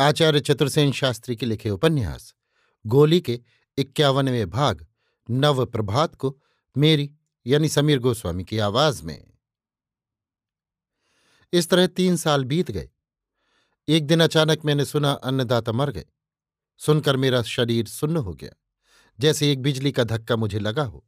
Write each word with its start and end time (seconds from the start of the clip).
आचार्य 0.00 0.40
चतुर्सेन 0.40 0.92
शास्त्री 0.92 1.36
के 1.36 1.46
लिखे 1.46 1.70
उपन्यास, 1.70 2.34
गोली 2.86 3.20
के 3.20 3.40
इक्यावनवें 3.78 4.50
भाग, 4.50 4.86
नव 5.30 5.66
प्रभात 5.66 6.14
को 6.14 6.40
मेरी 6.76 7.14
यानी 7.46 7.68
समीर 7.68 7.98
गोस्वामी 7.98 8.44
की 8.44 8.58
आवाज़ 8.58 9.02
में। 9.02 9.30
इस 11.52 11.68
तरह 11.68 11.86
तीन 11.86 12.16
साल 12.16 12.44
बीत 12.44 12.70
गए। 12.70 12.90
एक 13.88 14.06
दिन 14.06 14.20
अचानक 14.20 14.64
मैंने 14.64 14.84
सुना 14.84 15.12
अन्नदाता 15.12 15.72
मर 15.72 15.90
गए। 15.90 16.06
सुनकर 16.78 17.16
मेरा 17.16 17.42
शरीर 17.42 17.86
सुन्न 17.86 18.16
हो 18.16 18.34
गया। 18.34 18.50
जैसे 19.20 19.52
एक 19.52 19.62
बिजली 19.62 19.92
का 19.92 20.04
धक्का 20.04 20.36
मुझे 20.36 20.58
लगा 20.58 20.82
हो। 20.82 21.06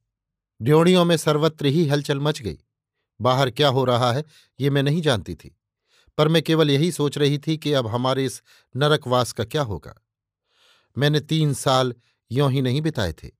ड्योड़ियों 0.63 1.05
में 1.05 1.17
सर्वत्र 1.17 1.67
ही 1.67 1.87
हलचल 1.87 2.21
मच 2.21 2.43
गई। 2.43 2.59
बाहर 3.21 3.51
क्या 3.51 3.69
हो 3.69 3.85
रहा 3.85 4.13
है, 4.13 4.25
ये 4.61 4.71
मैं 4.71 4.83
नहीं 4.83 5.03
जानती 5.03 5.35
थी। 5.35 5.59
पर 6.19 6.29
मैं 6.29 6.43
केवल 6.43 6.71
यही 6.71 6.93
सोच 6.93 7.19
रही 7.19 7.39
थी 7.39 7.59
कि 7.59 7.73
अब 7.73 7.87
हमारे 7.87 8.25
इस 8.25 8.43
नरकवास 8.77 9.33
का 9.33 9.45
क्या 9.45 9.63
होगा। 9.63 9.95
मैंने 10.99 11.21
तीन 11.21 11.55
साल 11.55 11.95
यों 12.33 12.53
ही 12.53 12.63
नहीं 12.63 12.83
बिताए 12.83 13.13
थे। 13.13 13.31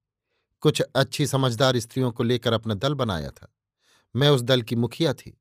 कुछ 0.61 0.81
अच्छी 0.81 1.27
समझदार 1.27 1.79
स्त्रियों 1.79 2.13
को 2.13 2.23
लेकर 2.23 2.53
अपना 2.53 2.75
दल 2.75 2.95
बनाया 2.95 3.31
था। 3.31 3.55
मैं 4.17 4.29
उस 4.29 4.43
दल 4.43 4.63
की 4.63 4.77
मुखिया 4.77 5.15
थी। 5.15 5.41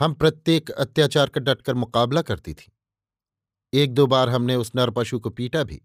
हम 0.00 0.14
प्रत्येक 0.14 0.70
अत्याचार 0.70 1.28
का 1.28 1.40
डटकर 1.40 1.74
मुकाबला 1.74 2.22
करती 2.22 2.54
थी। 2.54 2.72
एक 3.74 3.94
दो 3.94 4.06
बार 4.06 4.28
हमने 4.28 4.56
उस 4.56 4.72
नर 4.76 4.90
पशु 4.90 5.20
को 5.20 5.30
पीटा 5.30 5.64
भी। 5.64 5.82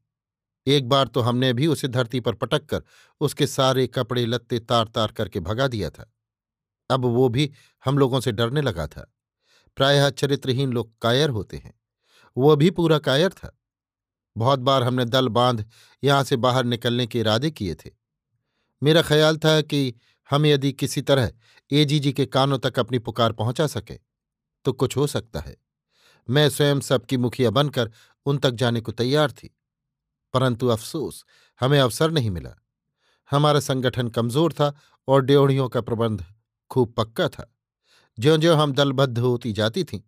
एक 0.67 0.89
बार 0.89 1.07
तो 1.07 1.21
हमने 1.21 1.53
भी 1.53 1.67
उसे 1.67 1.87
धरती 1.87 2.19
पर 2.19 2.33
पटक 2.33 2.65
कर 2.65 2.81
उसके 3.19 3.47
सारे 3.47 3.87
कपड़े, 3.87 4.25
लत्ते 4.25 4.59
तार 4.59 4.87
तार 4.87 5.11
करके 5.11 5.39
भगा 5.39 5.67
दिया 5.67 5.89
था। 5.89 6.13
अब 6.89 7.05
वो 7.05 7.29
भी 7.29 7.51
हम 7.85 7.97
लोगों 7.97 8.19
से 8.19 8.31
डरने 8.31 8.61
लगा 8.61 8.87
था। 8.87 9.14
प्रायः 9.75 10.09
चरित्रहीन 10.09 10.73
लोग 10.73 10.91
कायर 11.01 11.29
होते 11.29 11.57
हैं। 11.57 11.73
वो 12.37 12.55
भी 12.55 12.69
पूरा 12.71 12.99
कायर 12.99 13.29
था। 13.29 13.57
बहुत 14.37 14.59
बार 14.59 14.83
हमने 14.83 15.05
दल 15.05 15.27
बाँध 15.27 15.65
यहाँ 16.03 16.23
से 16.23 16.35
बाहर 16.35 16.63
निकलने 16.63 17.07
के 17.07 17.19
इरादे 17.19 17.51
किए 17.51 17.75
थे। 17.75 17.91
मेरा 18.83 19.01
ख्याल 19.01 19.37
था 19.37 19.61
कि 19.61 19.93
हम 20.29 20.45
यदि 20.45 20.71
किसी 20.73 21.01
तरह 21.01 21.31
एजीजी 21.71 22.13
के 22.13 22.25
कानों 22.25 22.57
तक 22.59 22.79
अपनी 22.79 22.99
पुकार 22.99 23.33
पहुँचा 23.33 23.67
सके 23.67 23.99
तो 24.65 24.73
कुछ 24.73 24.97
हो 24.97 25.07
सकता 25.07 25.39
है। 25.39 25.57
मैं 26.29 26.49
स्वयं 26.49 26.79
सबकी 26.79 27.17
मुखिया 27.17 27.49
बनकर 27.49 27.91
उन 28.25 28.37
तक 28.37 28.51
जाने 28.51 28.81
को 28.81 28.91
तैयार 28.91 29.31
थी। 29.31 29.55
परंतु 30.33 30.67
अफसोस, 30.67 31.25
हमें 31.61 31.79
अवसर 31.79 32.11
नहीं 32.11 32.31
मिला। 32.31 32.55
हमारा 33.31 33.59
संगठन 33.59 34.07
कमज़ोर 34.07 34.53
था 34.53 34.73
और 35.07 35.21
ड्योढ़ियों 35.21 35.69
का 35.69 35.81
प्रबंध 35.81 36.25
खूब 36.71 36.93
पक्का 36.93 37.29
था। 37.29 37.54
ज्यो 38.17 38.35
ज्यो 38.37 38.53
हम 38.55 38.73
दलबद्ध 38.73 39.17
होती 39.17 39.51
जाती 39.53 39.83
थीं, 39.83 39.99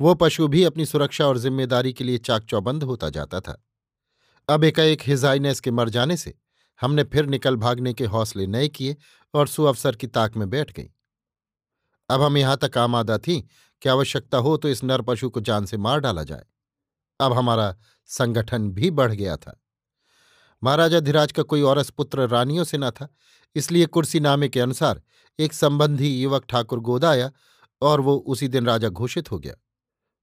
वो 0.00 0.14
पशु 0.14 0.46
भी 0.48 0.64
अपनी 0.64 0.86
सुरक्षा 0.86 1.26
और 1.26 1.38
ज़िम्मेदारी 1.38 1.92
के 1.92 2.04
लिए 2.04 2.18
चाक 2.18 2.44
चौबंद 2.44 2.82
होता 2.82 3.08
जाता 3.10 3.40
था। 3.40 3.56
अब 4.48 4.64
एकाएक 4.64 5.02
हिजाइनेस 5.02 5.60
के 5.60 5.70
मर 5.70 5.88
जाने 5.88 6.16
से 6.16 6.34
हमने 6.80 7.04
फिर 7.04 7.26
निकल 7.26 7.56
भागने 7.56 7.92
के 7.94 8.04
हौसले 8.06 8.46
नए 8.46 8.68
किए 8.68 8.96
और 9.34 9.48
सुअवसर 9.48 9.96
की 9.96 10.06
ताक 10.08 10.36
में 10.36 10.48
बैठ 10.50 10.72
गई। 10.72 10.90
अब 12.10 12.22
हम 12.22 12.36
यहाँ 12.36 12.56
तक 12.56 12.78
आमादा 12.78 13.18
थीं 13.18 13.40
कि 13.82 13.88
आवश्यकता 13.88 14.38
हो 14.38 14.56
तो 14.56 14.68
इस 14.68 14.84
नर 14.84 15.02
पशु 15.02 15.30
को 15.30 15.40
जान 15.40 15.66
से 15.66 15.76
मार 15.78 16.00
डाला 16.00 16.22
जाए। 16.22 16.44
अब 17.20 17.32
हमारा 17.32 17.74
संगठन 18.10 18.68
भी 18.70 18.90
बढ़ 18.92 19.12
गया 19.12 19.36
था। 19.36 19.58
महाराजा 20.62 21.00
धीराज 21.00 21.32
का 21.32 21.42
कोई 21.42 21.62
औरस 21.62 21.90
पुत्र 21.90 22.28
रानियों 22.28 22.64
से 22.64 22.78
न 22.78 22.90
था, 22.90 23.08
इसलिए 23.56 23.86
कुर्सी 23.86 24.20
नामे 24.20 24.48
के 24.48 24.60
अनुसार 24.60 25.02
एक 25.38 25.52
संबंधी 25.52 26.08
युवक 26.12 26.44
ठाकुर 26.48 26.80
गोदाया 26.80 27.30
और 27.82 28.00
वो 28.00 28.16
उसी 28.16 28.48
दिन 28.48 28.66
राजा 28.66 28.88
घोषित 28.88 29.30
हो 29.30 29.38
गया। 29.38 29.54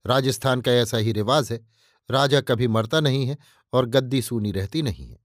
राजस्थान 0.05 0.61
का 0.61 0.71
ऐसा 0.71 0.97
ही 0.97 1.11
रिवाज 1.11 1.51
है, 1.51 1.65
राजा 2.11 2.41
कभी 2.41 2.67
मरता 2.67 2.99
नहीं 2.99 3.25
है 3.27 3.37
और 3.73 3.85
गद्दी 3.85 4.21
सूनी 4.21 4.51
रहती 4.51 4.81
नहीं 4.81 5.07
है। 5.07 5.19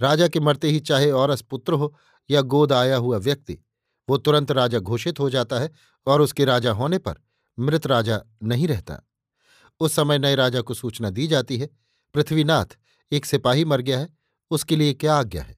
राजा 0.00 0.28
के 0.28 0.40
मरते 0.40 0.68
ही 0.68 0.80
चाहे 0.80 1.10
औरस 1.10 1.42
पुत्र 1.42 1.72
हो 1.72 1.94
या 2.30 2.40
गोद 2.40 2.72
आया 2.72 2.96
हुआ 2.96 3.18
व्यक्ति, 3.18 3.58
वो 4.08 4.18
तुरंत 4.18 4.50
राजा 4.50 4.78
घोषित 4.78 5.20
हो 5.20 5.30
जाता 5.30 5.58
है 5.58 5.70
और 6.06 6.20
उसके 6.20 6.44
राजा 6.44 6.72
होने 6.72 6.98
पर 6.98 7.14
मृत 7.58 7.86
राजा 7.86 8.22
नहीं 8.42 8.68
रहता। 8.68 9.00
उस 9.80 9.92
समय 9.92 10.18
नए 10.18 10.34
राजा 10.34 10.60
को 10.60 10.74
सूचना 10.74 11.10
दी 11.10 11.26
जाती 11.26 11.58
है, 11.58 11.68
पृथ्वीनाथ 12.14 12.78
एक 13.12 13.26
सिपाही 13.26 13.64
मर 13.64 13.80
गया 13.80 13.98
है, 13.98 14.08
उसके 14.50 14.76
लिए 14.76 14.94
क्या 14.94 15.14
आज्ञा 15.14 15.42
है? 15.42 15.56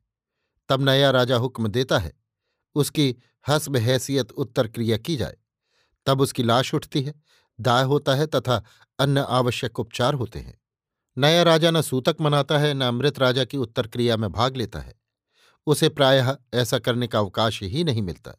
तब 0.69 0.83
नया 0.83 1.11
राजा 1.11 1.37
हुक्म 1.37 1.69
देता 1.69 1.99
है, 1.99 2.13
उसकी 2.75 3.17
हस्ब 3.49 3.77
हैसियत 3.77 4.33
उत्तर 4.33 4.69
क्रिया 4.69 4.97
की 4.97 5.17
जाए। 5.17 5.37
तब 6.07 6.21
उसकी 6.21 6.43
लाश 6.43 6.75
उठती 6.75 7.03
है, 7.03 7.15
दाह 7.61 7.83
होता 7.83 8.15
है 8.15 8.27
तथा 8.27 8.65
अन्य 8.99 9.21
आवश्यक 9.21 9.81
उपचार 9.81 10.15
होते 10.15 10.39
हैं। 10.39 10.61
नया 11.19 11.43
राजा 11.43 11.71
न 11.71 11.83
सूतक 11.83 12.17
मनाता 12.21 12.59
है, 12.59 12.75
न 12.75 12.81
अमृत 12.81 13.19
राजा 13.19 13.45
की 13.45 13.57
उत्तर 13.57 13.87
क्रिया 13.87 14.17
में 14.17 14.33
भाग 14.33 14.57
लेता 14.57 14.79
है। 14.79 14.95
उसे 15.67 15.89
प्रायः 15.89 16.37
ऐसा 16.55 16.79
करने 16.79 17.07
का 17.07 17.19
अवकाश 17.19 17.63
ही 17.63 17.85
नहीं 17.85 18.03
मिलता। 18.03 18.33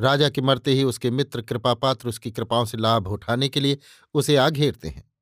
राजा 0.00 0.28
के 0.28 0.40
मरते 0.40 0.72
ही 0.72 0.84
उसके 0.84 1.10
मित्र 1.10 1.42
कृपापात्र 1.42 2.08
उसकी 2.08 2.30
कृपाओं 2.30 2.64
से 2.64 2.78
लाभ 2.78 3.08
उठाने 3.08 3.48
के 3.48 3.60
लिए 3.60 3.78
उसे 4.14 4.36
आ 4.36 4.50
घेरते 4.50 4.88
हैं। 4.88 5.12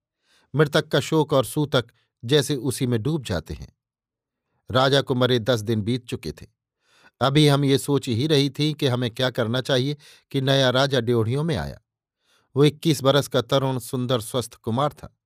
मृतक 0.55 0.89
का 0.89 1.01
शोक 1.01 1.33
और 1.33 1.45
सूतक 1.45 1.85
जैसे 2.25 2.57
उसी 2.57 2.87
में 2.87 3.03
डूब 3.03 3.25
जाते 3.25 3.55
हैं। 3.55 3.77
राजा 4.71 5.01
को 5.01 5.15
मरे 5.15 5.39
दस 5.39 5.61
दिन 5.61 5.83
बीत 5.83 6.07
चुके 6.07 6.33
थे। 6.33 6.47
अभी 7.21 7.49
हम 7.49 7.65
ये 7.65 7.79
सोच 7.79 8.09
ही 8.09 8.27
रही 8.27 8.51
थी 8.51 8.75
कि 8.75 8.87
हमें 8.87 9.11
क्या 9.11 9.31
करना 9.31 9.61
चाहिए 9.61 9.97
कि 10.31 10.41
नया 10.41 10.71
राजा 10.71 11.01
ड्योढ़ियों 11.01 11.45
में 11.45 11.57
आया। 11.57 11.81
वो 12.57 12.65
इक्कीस 12.65 13.03
बरस 13.03 13.29
का 13.29 13.43
तरुण, 13.43 13.79
सुंदर, 13.79 14.21
स्वस्थ 14.21 14.55
कुमार 14.55 14.93
था। 14.93 15.19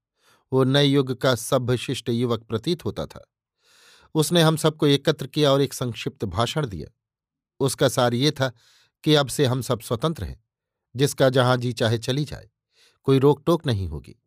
वो 0.53 0.65
नए 0.65 0.85
युग 0.85 1.21
का 1.21 1.35
सभ्यशिष्ट 1.35 2.09
युवक 2.09 2.43
प्रतीत 2.43 2.85
होता 2.85 3.07
था। 3.07 3.33
उसने 4.15 4.43
हम 4.43 4.57
सबको 4.57 4.87
एकत्र 4.87 5.27
किया 5.27 5.53
और 5.53 5.63
एक 5.63 5.73
संक्षिप्त 5.73 6.25
भाषण 6.25 6.67
दिया। 6.67 6.95
उसका 7.61 7.89
सार 7.89 8.15
ये 8.15 8.31
था 8.31 8.53
कि 9.05 9.15
अब 9.15 9.29
से 9.29 9.47
हम 9.47 9.63
सब 9.63 9.81
स्वतंत्र 9.81 10.25
हैं, 10.25 10.45
जिसका 10.97 11.29
जहाँ 11.29 11.57
जी 11.57 11.73
चाहे 11.73 11.99
चली 11.99 12.25
जाए, 12.25 12.51
कोई 13.05 13.19
रोक 13.19 13.43
टोक 13.47 13.67
नहीं 13.67 13.89
होगी। 13.89 14.23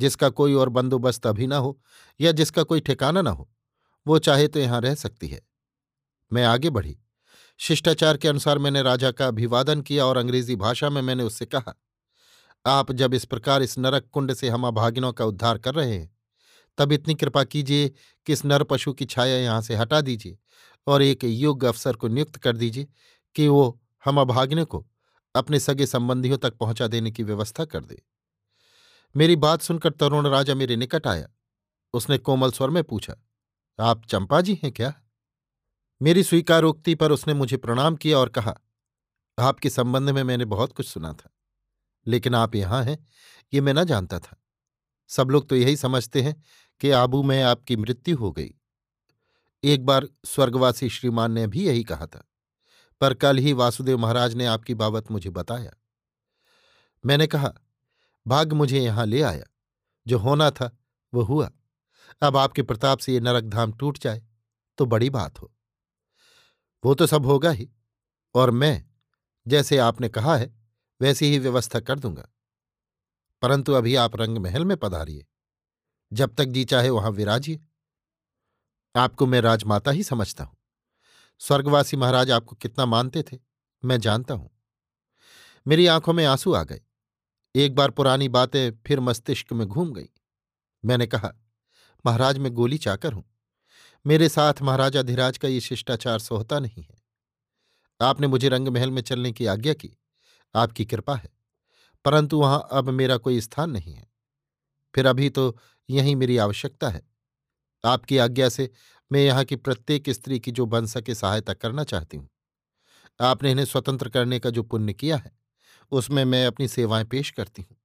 जिसका 0.00 0.28
कोई 0.28 0.54
और 0.54 0.68
बंदोबस्त 0.68 1.26
अभी 1.26 1.46
न 1.46 1.52
हो 1.52 1.80
या 2.20 2.32
जिसका 2.32 2.62
कोई 2.62 2.80
ठिकाना 2.80 3.22
न 3.22 3.26
हो, 3.26 3.50
वो 4.06 4.18
चाहे 4.18 4.48
तो 4.48 4.60
यहाँ 4.60 4.80
रह 4.80 4.94
सकती 4.94 5.28
है। 5.28 5.47
मैं 6.30 6.44
आगे 6.44 6.70
बढ़ी। 6.70 6.96
शिष्टाचार 7.60 8.16
के 8.16 8.28
अनुसार 8.28 8.58
मैंने 8.58 8.82
राजा 8.82 9.10
का 9.10 9.26
अभिवादन 9.26 9.80
किया 9.82 10.04
और 10.06 10.16
अंग्रेज़ी 10.16 10.56
भाषा 10.56 10.90
में 10.90 11.00
मैंने 11.02 11.22
उससे 11.22 11.46
कहा, 11.46 11.74
आप 12.64 12.92
जब 12.92 13.14
इस 13.14 13.24
प्रकार 13.24 13.62
इस 13.62 13.78
नरक 13.78 14.08
कुंड 14.12 14.32
से 14.32 14.48
हम 14.48 14.66
अभागिनों 14.66 15.12
का 15.12 15.24
उद्धार 15.24 15.58
कर 15.58 15.74
रहे 15.74 15.92
हैं, 15.92 16.10
तब 16.78 16.92
इतनी 16.92 17.14
कृपा 17.14 17.44
कीजिए 17.44 17.88
कि 17.88 18.32
इस 18.32 18.44
नर 18.44 18.62
पशु 18.62 18.92
की 18.92 19.04
छाया 19.04 19.36
यहाँ 19.36 19.62
से 19.62 19.74
हटा 19.74 20.00
दीजिए 20.00 20.38
और 20.86 21.02
एक 21.02 21.24
योग्य 21.24 21.66
अफसर 21.66 21.96
को 21.96 22.08
नियुक्त 22.08 22.36
कर 22.36 22.56
दीजिए 22.56 22.86
कि 23.36 23.48
वो 23.48 23.80
हम 24.04 24.20
अभागिने 24.20 24.64
को 24.64 24.84
अपने 25.34 25.60
सगे 25.60 25.86
संबंधियों 25.86 26.38
तक 26.38 26.54
पहुँचा 26.54 26.86
देने 26.86 27.10
की 27.10 27.22
व्यवस्था 27.22 27.64
कर 27.64 27.84
दे। 27.84 28.02
मेरी 29.14 29.36
बात 29.36 29.62
सुनकर 29.62 29.90
तरुण 29.90 30.26
राजा 30.26 30.54
मेरे 30.54 30.76
निकट 30.76 31.06
आया। 31.06 31.28
उसने 31.94 32.18
कोमल 32.18 32.50
स्वर 32.50 32.70
में 32.70 32.82
पूछा, 32.84 33.14
आप 33.78 34.04
चंपा 34.06 34.40
जी 34.40 34.58
हैं 34.62 34.72
क्या? 34.72 34.92
मेरी 36.00 36.22
स्वीकारोक्ति 36.22 36.94
पर 36.94 37.12
उसने 37.12 37.34
मुझे 37.34 37.56
प्रणाम 37.56 37.96
किया 37.96 38.18
और 38.18 38.28
कहा, 38.28 38.54
आपके 39.38 39.70
संबंध 39.70 40.10
में 40.10 40.22
मैंने 40.22 40.44
बहुत 40.44 40.72
कुछ 40.72 40.86
सुना 40.86 41.12
था, 41.12 41.30
लेकिन 42.06 42.34
आप 42.34 42.54
यहाँ 42.54 42.82
हैं, 42.84 42.98
ये 43.52 43.60
मैं 43.60 43.74
न 43.74 43.84
जानता 43.84 44.18
था। 44.18 44.36
सब 45.10 45.30
लोग 45.30 45.48
तो 45.48 45.56
यही 45.56 45.76
समझते 45.76 46.22
हैं 46.22 46.34
कि 46.80 46.90
आबू 46.92 47.22
में 47.22 47.42
आपकी 47.42 47.76
मृत्यु 47.76 48.16
हो 48.16 48.30
गई। 48.32 48.54
एक 49.62 49.84
बार 49.86 50.08
स्वर्गवासी 50.26 50.88
श्रीमान 50.88 51.32
ने 51.32 51.46
भी 51.46 51.66
यही 51.66 51.82
कहा 51.84 52.06
था, 52.06 52.24
पर 53.00 53.14
कल 53.14 53.38
ही 53.38 53.52
वासुदेव 53.52 53.98
महाराज 53.98 54.34
ने 54.34 54.46
आपकी 54.46 54.74
बाबत 54.76 55.10
मुझे 55.10 55.30
बताया। 55.32 55.72
मैंने 57.04 57.26
कहा 57.26 57.52
भाग्य 58.26 58.56
मुझे 58.56 58.80
यहाँ 58.80 59.06
ले 59.06 59.22
आया, 59.22 59.44
जो 60.06 60.18
होना 60.18 60.50
था, 60.50 60.70
वो 61.12 61.22
हुआ। 61.24 61.50
अब 62.22 62.36
आपके 62.36 62.62
प्रताप 62.62 62.98
से 62.98 63.12
ये 63.12 63.20
नरकधाम 63.20 63.72
टूट 63.72 63.98
जाए 63.98 64.22
तो 64.78 64.86
बड़ी 64.86 65.10
बात 65.10 65.40
हो। 65.40 65.52
वो 66.84 66.94
तो 66.94 67.06
सब 67.06 67.26
होगा 67.26 67.50
ही। 67.50 67.70
और 68.34 68.50
मैं, 68.50 68.86
जैसे 69.48 69.78
आपने 69.78 70.08
कहा 70.08 70.36
है, 70.36 70.54
वैसी 71.00 71.26
ही 71.26 71.38
व्यवस्था 71.38 71.80
कर 71.80 71.98
दूँगा। 71.98 72.28
परंतु 73.42 73.72
अभी 73.72 73.94
आप 73.94 74.16
रंग 74.16 74.38
महल 74.38 74.64
में 74.64 74.76
पधारिए। 74.76 75.26
जब 76.12 76.34
तक 76.34 76.44
जी 76.44 76.64
चाहे 76.64 76.90
वहाँ 76.90 77.10
विराजिए। 77.10 77.60
आपको 78.96 79.26
मैं 79.26 79.40
राजमाता 79.40 79.90
ही 79.90 80.02
समझता 80.02 80.44
हूँ। 80.44 80.56
स्वर्गवासी 81.38 81.96
महाराज 81.96 82.30
आपको 82.30 82.56
कितना 82.56 82.86
मानते 82.86 83.22
थे, 83.22 83.38
मैं 83.84 84.00
जानता 84.00 84.34
हूँ। 84.34 84.50
मेरी 85.66 85.86
आँखों 85.86 86.12
में 86.12 86.24
आँसू 86.26 86.52
आ 86.52 86.62
गए। 86.62 86.80
एक 87.54 87.74
बार 87.74 87.90
पुरानी 87.90 88.28
बातें 88.28 88.70
फिर 88.86 89.00
मस्तिष्क 89.00 89.52
में 89.52 89.68
घूम 89.68 89.92
गई। 89.92 90.08
मैंने 90.84 91.06
कहा, 91.06 91.32
महाराज, 92.06 92.38
मैं 92.38 92.52
गोली 92.52 92.78
चाकर 92.78 93.12
हूँ। 93.12 93.27
मेरे 94.08 94.28
साथ 94.28 94.60
महाराजा 94.62 95.02
धीराज 95.02 95.38
का 95.38 95.48
ये 95.48 95.60
शिष्टाचार 95.60 96.18
सोहता 96.18 96.58
नहीं 96.58 96.82
है। 96.82 96.96
आपने 98.00 98.26
मुझे 98.26 98.48
रंग 98.48 98.68
महल 98.68 98.90
में 98.90 99.00
चलने 99.02 99.32
की 99.32 99.46
आज्ञा 99.46 99.74
की, 99.74 99.90
आपकी 100.54 100.84
कृपा 100.84 101.16
है, 101.16 101.28
परंतु 102.04 102.38
वहाँ 102.38 102.68
अब 102.72 102.88
मेरा 102.90 103.16
कोई 103.16 103.40
स्थान 103.40 103.70
नहीं 103.70 103.94
है। 103.94 104.06
फिर 104.94 105.06
अभी 105.06 105.28
तो 105.30 105.56
यही 105.88 106.14
मेरी 106.14 106.36
आवश्यकता 106.36 106.88
है। 106.88 107.02
आपकी 107.84 108.18
आज्ञा 108.18 108.48
से 108.48 108.70
मैं 109.10 109.20
यहाँ 109.20 109.44
की 109.44 109.56
प्रत्येक 109.56 110.10
स्त्री 110.10 110.38
की 110.40 110.52
जो 110.52 110.66
बन 110.66 110.86
सके 110.86 111.14
सहायता 111.14 111.54
करना 111.54 111.84
चाहती 111.84 112.16
हूँ, 112.16 112.28
आपने 113.20 113.50
इन्हें 113.50 113.66
स्वतंत्र 113.66 114.08
करने 114.08 114.38
का 114.38 114.50
जो 114.50 114.62
पुण्य 114.62 114.92
किया 114.92 115.16
है, 115.16 115.32
उसमें 115.92 116.24
मैं 116.24 116.46
अपनी 116.46 116.68
सेवाएँ 116.68 117.04
पेश 117.04 117.30
करती 117.30 117.62
हूँ। 117.62 117.76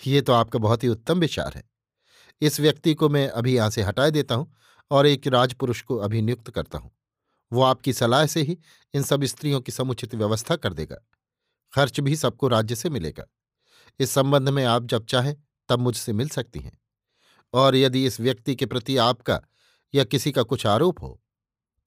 ये 0.00 0.20
तो 0.20 0.32
आपका 0.32 0.58
बहुत 0.58 0.84
ही 0.84 0.88
उत्तम 0.88 1.20
विचार 1.20 1.52
है। 1.56 1.68
इस 2.42 2.60
व्यक्ति 2.60 2.94
को 2.94 3.08
मैं 3.08 3.28
अभी 3.28 3.56
यहाँ 3.56 3.70
से 3.70 3.82
हटाए 3.82 4.10
देता 4.10 4.34
हूँ 4.34 4.54
और 4.90 5.06
एक 5.06 5.26
राजपुरुष 5.26 5.82
को 5.82 5.96
अभिनियुक्त 5.96 6.50
करता 6.50 6.78
हूँ। 6.78 6.90
वो 7.52 7.62
आपकी 7.62 7.92
सलाह 7.92 8.26
से 8.26 8.42
ही 8.42 8.58
इन 8.94 9.02
सब 9.02 9.24
स्त्रियों 9.24 9.60
की 9.60 9.72
समुचित 9.72 10.14
व्यवस्था 10.14 10.56
कर 10.56 10.72
देगा। 10.72 10.96
खर्च 11.72 12.00
भी 12.00 12.16
सबको 12.16 12.48
राज्य 12.48 12.76
से 12.76 12.90
मिलेगा। 12.90 13.26
इस 14.00 14.10
संबंध 14.10 14.48
में 14.48 14.64
आप 14.64 14.84
जब 14.84 15.04
चाहें, 15.04 15.34
तब 15.68 15.78
मुझसे 15.78 16.12
मिल 16.12 16.28
सकती 16.28 16.60
हैं। 16.60 16.78
और 17.54 17.76
यदि 17.76 18.04
इस 18.06 18.20
व्यक्ति 18.20 18.54
के 18.54 18.66
प्रति 18.66 18.96
आपका 18.96 19.40
या 19.94 20.04
किसी 20.04 20.32
का 20.32 20.42
कुछ 20.42 20.66
आरोप 20.66 21.02
हो 21.02 21.20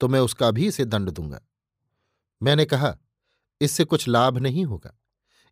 तो 0.02 0.08
मैं 0.08 0.20
उसका 0.20 0.52
भी 0.52 0.68
इसे 0.68 0.86
दंड 0.86 1.10
दूँगा। 1.10 1.40
मैंने 2.42 2.66
कहा, 2.66 2.96
इससे 3.62 3.84
कुछ 3.84 4.08
लाभ 4.08 4.38
नहीं 4.38 4.66
होगा। 4.66 4.98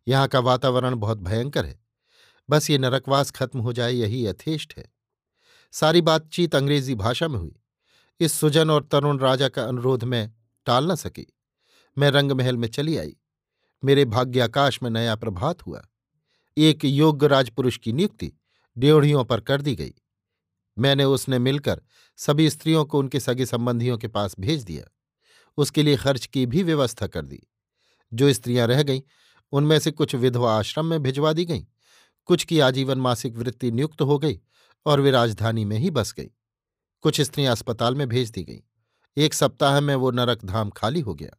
यहाँ 0.06 0.28
का 0.28 0.38
वातावरण 0.38 0.94
बहुत 0.94 1.18
भयंकर 1.18 1.66
है। 1.66 1.80
बस 2.50 2.70
ये 2.70 2.78
नरकवास 2.78 3.30
खत्म 3.30 3.58
हो 3.58 3.72
जाए, 3.72 3.92
यही 3.92 4.26
यथेष्ट 4.26 4.74
है। 4.78 4.91
सारी 5.72 6.00
बातचीत 6.00 6.54
अंग्रेज़ी 6.54 6.94
भाषा 6.94 7.28
में 7.28 7.38
हुई। 7.38 7.56
इस 8.20 8.32
सुजन 8.32 8.70
और 8.70 8.84
तरुण 8.84 9.18
राजा 9.18 9.48
का 9.48 9.64
अनुरोध 9.64 10.04
में 10.04 10.32
टाल 10.66 10.92
न 10.92 10.94
सकी। 10.94 11.26
मैं 11.98 12.10
रंगमहल 12.10 12.56
में 12.56 12.68
चली 12.68 12.96
आई। 12.96 13.16
मेरे 13.84 14.04
भाग्याकाश 14.04 14.82
में 14.82 14.90
नया 14.90 15.16
प्रभात 15.16 15.66
हुआ। 15.66 15.84
एक 16.58 16.84
योग्य 16.84 17.26
राजपुरुष 17.26 17.76
की 17.76 17.92
नियुक्ति 17.92 18.32
ड्योढ़ियों 18.78 19.24
पर 19.24 19.40
कर 19.40 19.62
दी 19.62 19.74
गई। 19.74 19.94
मैंने 20.78 21.04
उसने 21.04 21.38
मिलकर 21.38 21.82
सभी 22.16 22.50
स्त्रियों 22.50 22.84
को 22.84 22.98
उनके 22.98 23.20
सगे 23.20 23.46
संबंधियों 23.46 23.98
के 23.98 24.08
पास 24.08 24.36
भेज 24.40 24.62
दिया। 24.62 24.84
उसके 25.56 25.82
लिए 25.82 25.96
खर्च 25.96 26.26
की 26.26 26.46
भी 26.46 26.62
व्यवस्था 26.62 27.06
कर 27.06 27.26
दी। 27.26 27.42
जो 28.14 28.32
स्त्रियाँ 28.32 28.66
रह 28.66 28.82
गईं, 28.82 29.00
उनमें 29.52 29.78
से 29.78 29.90
कुछ 29.90 30.14
विधवा 30.14 30.58
आश्रम 30.58 30.86
में 30.86 31.02
भिजवा 31.02 31.32
दी 31.32 31.44
गईं। 31.44 31.64
कुछ 32.24 32.44
की 32.44 32.60
आजीवन 32.60 32.98
मासिक 32.98 33.36
वृत्ति 33.36 33.70
नियुक्त 33.70 34.02
हो 34.02 34.18
गई। 34.18 34.40
और 34.86 35.00
वे 35.00 35.10
राजधानी 35.10 35.64
में 35.64 35.78
ही 35.78 35.90
बस 35.90 36.12
गई। 36.12 36.30
कुछ 37.00 37.20
स्त्रियाँ 37.20 37.52
अस्पताल 37.52 37.94
में 37.94 38.08
भेज 38.08 38.30
दी 38.30 38.44
गईं। 38.44 38.60
एक 39.16 39.34
सप्ताह 39.34 39.80
में 39.80 39.94
वो 39.94 40.10
नरक 40.10 40.44
धाम 40.44 40.70
खाली 40.70 41.00
हो 41.00 41.14
गया। 41.14 41.30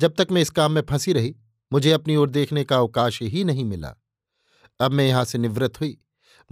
जब 0.00 0.14
तक 0.14 0.28
मैं 0.32 0.42
इस 0.42 0.50
काम 0.50 0.72
में 0.72 0.82
फंसी 0.82 1.12
रही, 1.12 1.36
मुझे 1.72 1.92
अपनी 1.92 2.16
ओर 2.16 2.30
देखने 2.30 2.64
का 2.64 2.76
अवकाश 2.76 3.22
ही 3.22 3.44
नहीं 3.44 3.64
मिला। 3.64 3.94
अब 4.80 4.92
मैं 4.92 5.08
यहाँ 5.08 5.24
से 5.24 5.38
निवृत्त 5.38 5.80
हुई। 5.80 5.98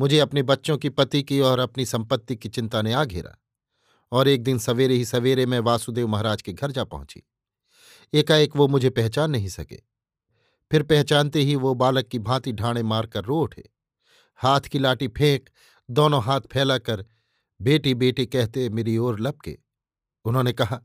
मुझे 0.00 0.18
अपने 0.18 0.42
बच्चों 0.42 0.78
की 0.78 0.88
पति 0.88 1.22
की 1.22 1.40
और 1.40 1.58
अपनी 1.58 1.86
संपत्ति 1.86 2.36
की 2.36 2.48
चिंता 2.48 2.82
ने 2.82 2.92
आ 2.92 3.04
घेरा 3.04 3.36
और 4.12 4.28
एक 4.28 4.42
दिन 4.42 4.58
सवेरे 4.58 4.94
ही 4.94 5.04
सवेरे 5.04 5.46
मैं 5.46 5.60
वासुदेव 5.60 6.08
महाराज 6.08 6.42
के 6.42 6.52
घर 6.52 6.70
जा 6.70 6.84
पहुँची। 6.84 7.22
एकाएक 8.14 8.56
वो 8.56 8.68
मुझे 8.68 8.90
पहचान 8.90 9.30
नहीं 9.30 9.48
सके। 9.48 9.80
फिर 10.70 10.82
पहचानते 10.82 11.40
ही 11.40 11.56
वो 11.56 11.74
बालक 11.74 12.06
की 12.06 12.18
भांति 12.18 12.52
ढाणे 12.52 12.82
मारकर 12.82 13.24
रो 13.24 13.40
उठे। 13.40 13.70
हाथ 14.36 14.60
की 14.60 14.78
लाठी 14.78 15.08
फेंक 15.08 15.50
दोनों 15.90 16.22
हाथ 16.22 16.40
फैलाकर, 16.40 17.06
बेटी 17.62 17.94
बेटी 17.94 18.26
कहते 18.26 18.68
मेरी 18.68 18.98
ओर 18.98 19.20
लपके। 19.20 19.58
उन्होंने 20.24 20.52
कहा, 20.52 20.80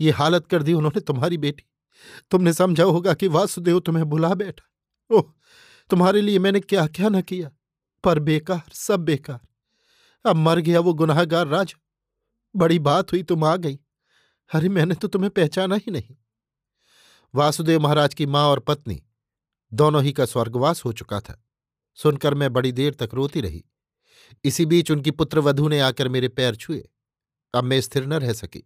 ये 0.00 0.10
हालत 0.10 0.46
कर 0.46 0.62
दी 0.62 0.72
उन्होंने 0.72 1.00
तुम्हारी 1.00 1.38
बेटी। 1.38 1.64
तुमने 2.30 2.52
समझा 2.52 2.84
होगा 2.84 3.14
कि 3.14 3.28
वासुदेव 3.28 3.80
तुम्हें 3.80 4.04
बुला 4.04 4.34
बैठा। 4.34 4.70
ओह, 5.16 5.32
तुम्हारे 5.90 6.20
लिए 6.20 6.38
मैंने 6.38 6.60
क्या 6.60 6.86
क्या 6.86 7.08
न 7.08 7.22
किया? 7.22 7.50
पर 8.04 8.18
बेकार, 8.18 8.62
सब 8.72 9.00
बेकार। 9.00 9.40
अब 10.26 10.36
मर 10.36 10.58
गया 10.58 10.80
वो 10.80 10.94
गुनाहगार 10.94 11.46
राज। 11.46 11.74
बड़ी 12.56 12.78
बात 12.78 13.12
हुई, 13.12 13.22
तुम 13.22 13.44
आ 13.44 13.56
गई। 13.56 13.78
अरे, 14.54 14.68
मैंने 14.68 14.94
तो 14.94 15.08
तुम्हें 15.08 15.30
पहचाना 15.30 15.74
ही 15.74 15.90
नहीं। 15.90 16.16
वासुदेव 17.34 17.80
महाराज 17.80 18.14
की 18.14 18.26
माँ 18.26 18.44
और 18.44 18.60
पत्नी, 18.60 19.02
दोनों 19.72 20.02
ही 20.02 20.12
का 20.12 20.24
स्वर्गवास 20.24 20.84
हो 20.84 20.92
चुका 20.92 21.20
था। 21.20 21.44
सुनकर 21.94 22.34
मैं 22.34 22.52
बड़ी 22.52 22.72
देर 22.72 22.94
तक 22.94 23.10
रोती 23.14 23.40
रही। 23.40 23.64
इसी 24.44 24.66
बीच 24.66 24.90
उनकी 24.90 25.10
पुत्रवधु 25.10 25.68
ने 25.68 25.80
आकर 25.80 26.08
मेरे 26.08 26.28
पैर 26.28 26.56
छुए। 26.56 26.82
अब 27.54 27.64
मैं 27.64 27.80
स्थिर 27.80 28.06
न 28.06 28.12
रह 28.12 28.32
सकी। 28.32 28.62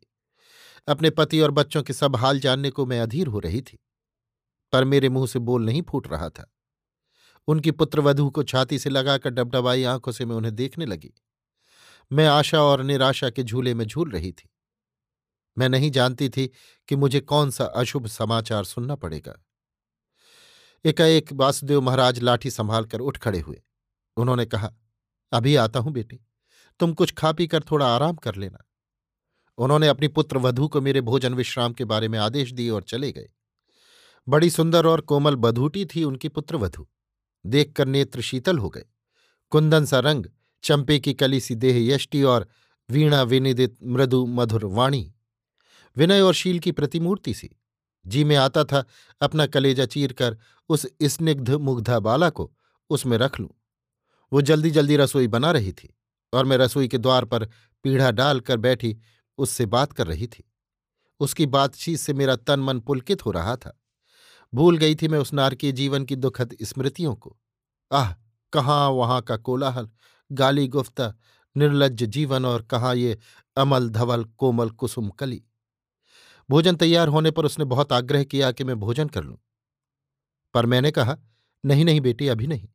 अपने 0.88 1.10
पति 1.10 1.40
और 1.40 1.50
बच्चों 1.50 1.82
के 1.82 1.92
सब 1.92 2.16
हाल 2.16 2.40
जानने 2.40 2.70
को 2.70 2.86
मैं 2.86 3.00
अधीर 3.00 3.26
हो 3.26 3.38
रही 3.38 3.60
थी, 3.62 3.78
पर 4.72 4.84
मेरे 4.84 5.08
मुँह 5.08 5.26
से 5.26 5.38
बोल 5.38 5.64
नहीं 5.64 5.82
फूट 5.82 6.08
रहा 6.08 6.28
था। 6.28 6.50
उनकी 7.48 7.70
पुत्रवधु 7.70 8.28
को 8.30 8.42
छाती 8.42 8.78
से 8.78 8.90
लगाकर 8.90 9.30
डबडबाई 9.30 9.82
आँखों 9.84 10.12
से 10.12 10.24
मैं 10.24 10.36
उन्हें 10.36 10.54
देखने 10.54 10.86
लगी। 10.86 11.12
मैं 12.10 12.26
आशा 12.26 12.62
और 12.62 12.82
निराशा 12.82 13.30
के 13.30 13.42
झूले 13.42 13.74
में 13.74 13.84
झूल 13.84 14.10
रही 14.10 14.32
थी। 14.32 14.48
मैं 15.56 15.68
नहीं 15.68 15.90
जानती 15.90 16.28
थी 16.28 16.46
कि 16.88 16.96
मुझे 16.96 17.20
कौन 17.20 17.50
सा 17.50 17.64
अशुभ 17.64 18.06
समाचार 18.06 18.64
सुनना 18.64 18.94
पड़ेगा। 18.94 19.34
एकाएक 20.84 21.32
वासुदेव 21.32 21.80
महाराज 21.80 22.18
लाठी 22.20 22.50
संभाल 22.50 22.84
कर 22.84 23.00
उठ 23.00 23.18
खड़े 23.18 23.40
हुए। 23.40 23.62
उन्होंने 24.16 24.46
कहा 24.46 24.72
अभी 25.32 25.56
आता 25.56 25.78
हूँ 25.78 25.92
बेटी। 25.92 26.20
तुम 26.80 26.92
कुछ 26.92 27.12
खा 27.12 27.32
पी 27.32 27.46
कर 27.46 27.62
थोड़ा 27.62 27.94
आराम 27.94 28.16
कर 28.16 28.34
लेना। 28.34 28.58
उन्होंने 29.58 29.88
अपनी 29.88 30.08
पुत्र 30.08 30.38
वधु 30.38 30.68
को 30.68 30.80
मेरे 30.80 31.00
भोजन 31.00 31.34
विश्राम 31.34 31.72
के 31.72 31.84
बारे 31.84 32.08
में 32.08 32.18
आदेश 32.18 32.52
दिए 32.52 32.70
और 32.70 32.82
चले 32.82 33.12
गए। 33.12 33.30
बड़ी 34.28 34.50
सुंदर 34.50 34.86
और 34.86 35.00
कोमल 35.00 35.36
बधूटी 35.36 35.84
थी 35.84 36.04
उनकी 36.04 36.28
पुत्र 36.28 36.56
वधु। 36.56 36.86
देखकर 37.46 37.86
नेत्र 37.86 38.20
शीतल 38.20 38.58
हो 38.58 38.68
गए। 38.68 38.84
कुंदन 39.50 39.84
सा 39.84 39.98
रंग, 39.98 40.26
चंपे 40.62 40.98
की 40.98 41.14
कली 41.14 41.40
सी 41.40 41.54
देह 41.54 41.94
यष्टि 41.94 42.22
और 42.22 42.48
वीणा 42.90 43.22
विनिदित 43.22 43.76
मृदु 43.82 44.26
मधुर 44.26 44.64
वाणी। 44.64 45.14
विनय 45.96 46.20
और 46.20 46.34
शील 46.34 46.58
की 46.58 46.72
प्रतिमूर्ति 46.72 47.34
सी। 47.34 47.50
जी 48.06 48.24
में 48.24 48.36
आता 48.36 48.64
था, 48.64 48.84
अपना 49.20 49.46
कलेजा 49.46 49.86
चीर 49.86 50.12
कर 50.12 50.38
उस 50.68 50.86
स्निग्ध 51.02 51.50
मुग्धा 51.50 51.98
बाला 51.98 52.30
को 52.30 52.52
उसमें 52.90 53.18
रख 53.18 53.40
लूँ। 53.40 53.50
वो 54.34 54.42
जल्दी 54.42 54.70
जल्दी 54.70 54.96
रसोई 54.96 55.28
बना 55.28 55.50
रही 55.50 55.72
थी 55.72 55.94
और 56.32 56.44
मैं 56.44 56.56
रसोई 56.56 56.88
के 56.88 56.98
द्वार 56.98 57.24
पर 57.24 57.44
पीढ़ा 57.82 58.10
डालकर 58.10 58.56
बैठी 58.56 58.96
उससे 59.38 59.66
बात 59.66 59.92
कर 59.92 60.06
रही 60.06 60.26
थी। 60.26 60.50
उसकी 61.20 61.46
बातचीत 61.46 61.98
से 61.98 62.12
मेरा 62.12 62.36
तन 62.36 62.60
मन 62.60 62.80
पुलकित 62.80 63.26
हो 63.26 63.30
रहा 63.30 63.56
था। 63.56 63.80
भूल 64.54 64.78
गई 64.78 64.94
थी 64.94 65.08
मैं 65.08 65.18
उस 65.18 65.32
नारकीय 65.32 65.72
जीवन 65.72 66.04
की 66.04 66.16
दुखद 66.16 66.56
स्मृतियों 66.62 67.14
को। 67.14 67.38
आह, 67.92 68.12
कहाँ 68.52 68.90
वहाँ 68.90 69.22
का 69.22 69.36
कोलाहल 69.36 69.90
गाली 70.32 70.68
गुफ्ता 70.68 71.14
निर्लज 71.56 72.04
जीवन 72.04 72.44
और 72.44 72.62
कहाँ 72.62 72.94
ये 72.94 73.18
अमल 73.56 73.88
धवल 73.88 74.24
कोमल 74.24 74.70
कुसुम 74.70 75.08
कली। 75.08 75.44
भोजन 76.50 76.76
तैयार 76.76 77.08
होने 77.08 77.30
पर 77.30 77.44
उसने 77.44 77.64
बहुत 77.64 77.92
आग्रह 77.92 78.24
किया 78.24 78.52
कि 78.52 78.64
मैं 78.64 78.80
भोजन 78.80 79.08
कर 79.08 79.24
लूँ। 79.24 79.38
पर 80.54 80.66
मैंने 80.66 80.90
कहा, 80.90 81.18
नहीं 81.64 81.84
नहीं 81.84 82.00
बेटी, 82.00 82.28
अभी 82.28 82.46
नहीं। 82.46 82.68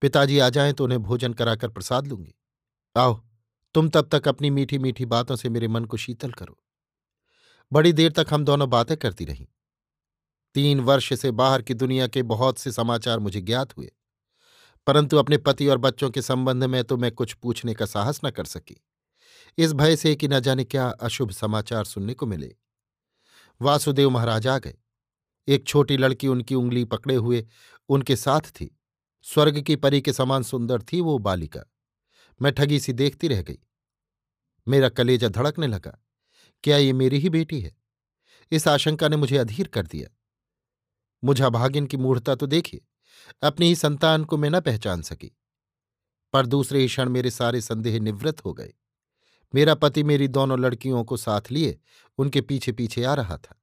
पिताजी 0.00 0.38
आ 0.38 0.48
जाएँ 0.48 0.72
तो 0.72 0.84
उन्हें 0.84 1.02
भोजन 1.02 1.32
कराकर 1.32 1.68
प्रसाद 1.68 2.06
लूँगी। 2.06 2.34
आओ, 2.96 3.20
तुम 3.74 3.88
तब 3.88 4.08
तक 4.12 4.28
अपनी 4.28 4.50
मीठी 4.50 4.78
मीठी 4.78 5.04
बातों 5.04 5.36
से 5.36 5.48
मेरे 5.48 5.68
मन 5.68 5.84
को 5.84 5.96
शीतल 5.96 6.30
करो। 6.30 6.58
बड़ी 7.72 7.92
देर 7.92 8.12
तक 8.12 8.26
हम 8.30 8.44
दोनों 8.44 8.70
बातें 8.70 8.96
करती 8.96 9.24
रहीं। 9.24 9.46
तीन 10.54 10.80
वर्ष 10.80 11.20
से 11.20 11.30
बाहर 11.30 11.62
की 11.62 11.74
दुनिया 11.74 12.06
के 12.06 12.22
बहुत 12.22 12.58
से 12.58 12.72
समाचार 12.72 13.18
मुझे 13.18 13.40
ज्ञात 13.40 13.76
हुए। 13.76 13.92
परंतु 14.86 15.16
अपने 15.16 15.38
पति 15.38 15.66
और 15.66 15.78
बच्चों 15.78 16.10
के 16.10 16.22
संबंध 16.22 16.64
में 16.64 16.84
तो 16.84 16.96
मैं 16.96 17.12
कुछ 17.12 17.32
पूछने 17.32 17.74
का 17.74 17.86
साहस 17.86 18.20
न 18.24 18.30
कर 18.30 18.44
सकी। 18.44 18.84
इस 19.58 19.72
भय 19.72 19.96
से 19.96 20.16
कि 20.16 20.28
न 20.28 20.40
जाने 20.40 20.64
क्या 20.64 20.88
अशुभ 20.88 21.30
समाचार 21.30 21.84
सुनने 21.84 22.14
को 22.14 22.26
मिले। 22.26 22.56
वासुदेव 23.60 24.10
महाराज 24.10 24.46
आ 24.46 24.58
गए। 24.58 24.74
एक 25.48 25.66
छोटी 25.66 25.96
लड़की 25.96 26.28
उनकी 26.28 26.54
उंगली 26.54 26.84
पकड़े 26.84 27.14
हुए 27.14 27.46
उनके 27.88 28.16
साथ 28.16 28.40
थी। 28.40 28.77
स्वर्ग 29.22 29.62
की 29.62 29.76
परी 29.76 30.00
के 30.00 30.12
समान 30.12 30.42
सुंदर 30.42 30.82
थी 30.82 31.00
वो 31.00 31.18
बालिका। 31.18 31.72
मैं 32.42 32.52
ठगी 32.52 32.80
सी 32.80 32.92
देखती 32.92 33.28
रह 33.28 33.42
गई। 33.42 33.58
मेरा 34.68 34.88
कलेजा 34.88 35.28
धड़कने 35.28 35.66
लगा। 35.66 35.98
क्या 36.64 36.76
ये 36.76 36.92
मेरी 36.92 37.18
ही 37.18 37.30
बेटी 37.30 37.60
है? 37.60 37.76
इस 38.50 38.68
आशंका 38.68 39.08
ने 39.08 39.16
मुझे 39.16 39.36
अधीर 39.36 39.68
कर 39.68 39.86
दिया। 39.86 40.16
मुझा 41.24 41.48
भागिन 41.48 41.86
की 41.86 41.96
मूढ़ता 41.96 42.34
तो 42.34 42.46
देखिए, 42.46 42.80
अपनी 43.42 43.66
ही 43.66 43.74
संतान 43.74 44.24
को 44.24 44.36
मैं 44.36 44.50
न 44.50 44.60
पहचान 44.60 45.02
सकी। 45.02 45.36
पर 46.32 46.46
दूसरे 46.46 46.80
ही 46.80 46.86
क्षण 46.86 47.08
मेरे 47.08 47.30
सारे 47.30 47.60
संदेह 47.60 48.00
निवृत्त 48.00 48.44
हो 48.44 48.52
गए। 48.52 48.72
मेरा 49.54 49.74
पति 49.74 50.02
मेरी 50.02 50.28
दोनों 50.28 50.60
लड़कियों 50.60 51.04
को 51.04 51.16
साथ 51.16 51.40
लिए, 51.50 51.80
उनके 52.18 52.40
पीछे 52.40 52.72
पीछे 52.72 53.04
आ 53.04 53.14
रहा 53.14 53.36
था। 53.36 53.62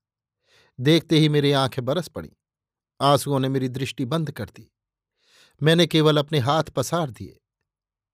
देखते 0.79 1.19
ही 1.19 1.29
मेरी 1.29 1.51
आँखें 1.51 1.85
बरस 1.85 2.07
पड़ी। 2.07 2.29
आंसुओं 3.01 3.39
ने 3.39 3.49
मेरी 3.49 3.69
दृष्टि 3.69 4.05
बंद 4.05 4.31
कर 4.31 4.45
दी। 4.45 4.74
मैंने 5.63 5.87
केवल 5.87 6.17
अपने 6.17 6.39
हाथ 6.39 6.63
पसार 6.63 7.09
दिए। 7.09 7.39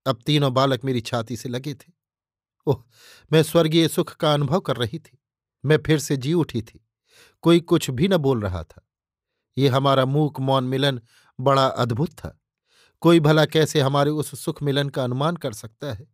अब 0.05 0.19
तीनों 0.25 0.53
बालक 0.53 0.85
मेरी 0.85 1.01
छाती 1.01 1.37
से 1.37 1.49
लगे 1.49 1.73
थे। 1.73 1.93
ओह, 2.67 2.83
मैं 3.33 3.43
स्वर्गीय 3.43 3.87
सुख 3.87 4.15
का 4.15 4.33
अनुभव 4.33 4.59
कर 4.59 4.75
रही 4.75 4.99
थी। 4.99 5.23
मैं 5.65 5.79
फिर 5.85 5.99
से 5.99 6.17
जी 6.17 6.33
उठी 6.33 6.61
थी। 6.61 6.87
कोई 7.41 7.59
कुछ 7.59 7.89
भी 7.89 8.07
न 8.07 8.17
बोल 8.17 8.41
रहा 8.41 8.63
था। 8.63 8.87
ये 9.57 9.67
हमारा 9.67 10.05
मूक 10.05 10.39
मौन 10.39 10.63
मिलन 10.63 11.01
बड़ा 11.39 11.67
अद्भुत 11.67 12.11
था। 12.11 12.41
कोई 13.01 13.19
भला 13.19 13.45
कैसे 13.45 13.79
हमारे 13.79 14.11
उस 14.11 14.39
सुख 14.39 14.63
मिलन 14.63 14.89
का 14.89 15.03
अनुमान 15.03 15.35
कर 15.35 15.53
सकता 15.53 15.93
है? 15.93 16.07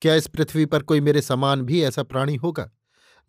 क्या 0.00 0.14
इस 0.14 0.26
पृथ्वी 0.26 0.66
पर 0.66 0.82
कोई 0.82 1.00
मेरे 1.00 1.22
समान 1.22 1.62
भी 1.62 1.82
ऐसा 1.82 2.02
प्राणी 2.02 2.36
होगा, 2.36 2.70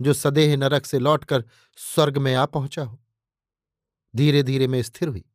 जो 0.01 0.13
सदेह 0.13 0.57
नरक 0.57 0.85
से 0.85 1.00
लौटकर 1.00 1.45
स्वर्ग 1.77 2.17
में 2.17 2.35
आ 2.35 2.45
पहुँचा 2.45 2.83
हो? 2.83 3.03
धीरे 4.15 4.43
धीरे 4.43 4.67
मैं 4.67 4.81
स्थिर 4.81 5.07
हुई। 5.07 5.30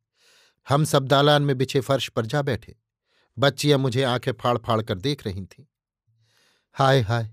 हम 0.69 0.83
सब 0.85 1.05
दालान 1.05 1.41
में 1.41 1.57
बिछे 1.57 1.79
फर्श 1.79 2.09
पर 2.09 2.25
जा 2.25 2.41
बैठे। 2.41 2.75
बच्चियाँ 3.39 3.79
मुझे 3.79 4.03
आँखें 4.03 4.31
फाड़ 4.31 4.57
फाड़ 4.57 4.81
कर 4.81 4.95
देख 4.95 5.27
रही 5.27 5.45
थीं। 5.45 5.65
हाय 6.73 7.01
हाय, 7.01 7.31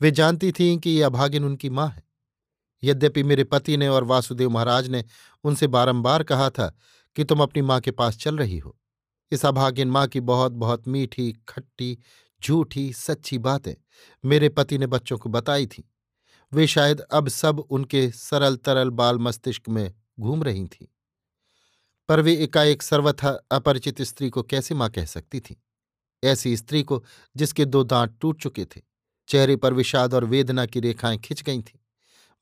वे 0.00 0.10
जानती 0.10 0.52
थीं 0.52 0.78
कि 0.78 0.90
ये 0.90 1.02
अभागिन 1.02 1.44
उनकी 1.44 1.70
माँ 1.70 1.88
है। 1.88 2.04
यद्यपि 2.84 3.22
मेरे 3.22 3.44
पति 3.44 3.76
ने 3.76 3.88
और 3.88 4.04
वासुदेव 4.04 4.50
महाराज 4.50 4.88
ने 4.88 5.04
उनसे 5.44 5.66
बारंबार 5.66 6.22
कहा 6.22 6.50
था 6.50 6.76
कि 7.16 7.24
तुम 7.24 7.40
अपनी 7.40 7.62
माँ 7.62 7.80
के 7.80 7.90
पास 7.90 8.16
चल 8.16 8.38
रही 8.38 8.58
हो। 8.58 8.78
इस 9.32 9.46
अभागिन 9.46 9.88
माँ 9.90 10.06
की 10.06 10.20
बहुत 10.20 10.52
बहुत 10.52 10.88
मीठी, 10.88 11.32
खट्टी, 11.48 11.98
झूठी, 12.44 12.92
सच्ची 12.92 13.38
बातें 13.38 13.74
मेरे 14.24 14.48
पति 14.48 14.78
ने 14.78 14.86
बच्चों 14.86 15.18
को 15.18 15.28
बताई 15.28 15.66
थीं। 15.66 15.84
वे 16.52 16.66
शायद 16.66 17.00
अब 17.00 17.28
सब 17.28 17.58
उनके 17.58 18.10
सरल 18.10 18.56
तरल 18.56 18.90
बाल 18.90 19.18
मस्तिष्क 19.18 19.68
में 19.68 19.94
घूम 20.20 20.42
रही 20.42 20.66
थीं। 20.66 20.86
पर 22.08 22.20
वे 22.20 22.34
एकाएक 22.34 22.82
सर्वथा 22.82 23.30
अपरिचित 23.52 24.02
स्त्री 24.02 24.30
को 24.30 24.42
कैसे 24.42 24.74
माँ 24.74 24.90
कह 24.90 25.04
सकती 25.04 25.40
थी? 25.40 25.56
ऐसी 26.22 26.56
स्त्री 26.56 26.82
को 26.82 27.04
जिसके 27.36 27.64
दो 27.64 27.84
दांत 27.84 28.18
टूट 28.20 28.40
चुके 28.42 28.64
थे, 28.64 28.80
चेहरे 29.28 29.56
पर 29.56 29.74
विषाद 29.74 30.14
और 30.14 30.24
वेदना 30.24 30.66
की 30.66 30.80
रेखाएँ 30.80 31.18
खिंच 31.18 31.42
गई 31.42 31.62
थीं, 31.62 31.78